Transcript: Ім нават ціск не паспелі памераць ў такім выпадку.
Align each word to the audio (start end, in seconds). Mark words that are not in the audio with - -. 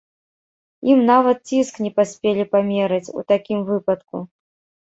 Ім 0.91 0.99
нават 1.09 1.37
ціск 1.51 1.75
не 1.87 1.91
паспелі 1.97 2.47
памераць 2.57 3.05
ў 3.05 3.19
такім 3.33 3.59
выпадку. 3.69 4.27